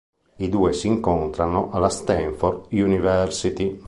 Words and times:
I 0.37 0.49
due 0.49 0.73
si 0.73 0.87
incontrarono 0.87 1.69
alla 1.69 1.89
Stanford 1.89 2.71
University. 2.71 3.79